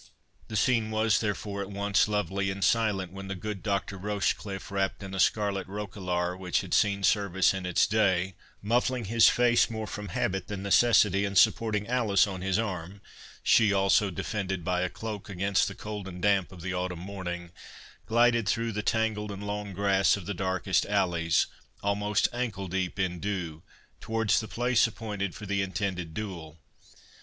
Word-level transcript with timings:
The 0.47 0.55
scene 0.55 0.89
was 0.89 1.19
therefore 1.19 1.61
at 1.61 1.69
once 1.69 2.07
lovely 2.07 2.49
and 2.49 2.63
silent, 2.63 3.11
when 3.11 3.27
the 3.27 3.35
good 3.35 3.61
Dr. 3.61 3.99
Rochecliffe, 3.99 4.71
wrapped 4.71 5.03
in 5.03 5.13
a 5.13 5.19
scarlet 5.19 5.67
roquelaure, 5.67 6.35
which 6.35 6.61
had 6.61 6.73
seen 6.73 7.03
service 7.03 7.53
in 7.53 7.67
its 7.67 7.85
day, 7.85 8.33
muffling 8.63 9.05
his 9.05 9.29
face 9.29 9.69
more 9.69 9.85
from 9.85 10.07
habit 10.07 10.47
than 10.47 10.63
necessity, 10.63 11.23
and 11.23 11.37
supporting 11.37 11.87
Alice 11.87 12.25
on 12.25 12.41
his 12.41 12.57
arm, 12.57 13.01
(she 13.43 13.71
also 13.71 14.09
defended 14.09 14.65
by 14.65 14.81
a 14.81 14.89
cloak 14.89 15.29
against 15.29 15.67
the 15.67 15.75
cold 15.75 16.07
and 16.07 16.19
damp 16.23 16.51
of 16.51 16.61
the 16.61 16.73
autumn 16.73 16.97
morning,) 16.97 17.51
glided 18.07 18.49
through 18.49 18.71
the 18.71 18.81
tangled 18.81 19.29
and 19.29 19.45
long 19.45 19.71
grass 19.71 20.17
of 20.17 20.25
the 20.25 20.33
darkest 20.33 20.83
alleys, 20.87 21.45
almost 21.83 22.27
ankle 22.33 22.67
deep 22.67 22.97
in 22.97 23.19
dew, 23.19 23.61
towards 23.99 24.39
the 24.39 24.47
place 24.47 24.87
appointed 24.87 25.35
for 25.35 25.45
the 25.45 25.61
intended 25.61 26.15
duel. 26.15 26.57